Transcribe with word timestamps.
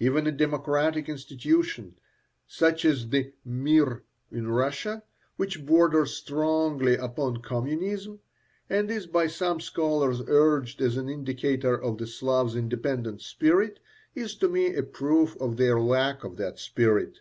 Even 0.00 0.26
a 0.26 0.32
democratic 0.32 1.10
institution, 1.10 1.98
such 2.46 2.86
as 2.86 3.10
the 3.10 3.34
"mir" 3.44 4.02
in 4.30 4.48
Russia, 4.50 5.02
which 5.36 5.66
borders 5.66 6.12
strongly 6.16 6.96
upon 6.96 7.42
communism, 7.42 8.20
and 8.70 8.90
is 8.90 9.06
by 9.06 9.26
some 9.26 9.60
scholars 9.60 10.22
urged 10.26 10.80
as 10.80 10.96
an 10.96 11.10
indication 11.10 11.66
of 11.82 11.98
the 11.98 12.06
Slavs' 12.06 12.56
independent 12.56 13.20
spirit, 13.20 13.78
is 14.14 14.34
to 14.36 14.48
me 14.48 14.74
a 14.74 14.82
proof 14.82 15.36
of 15.38 15.58
their 15.58 15.78
lack 15.78 16.24
of 16.24 16.38
that 16.38 16.58
spirit. 16.58 17.20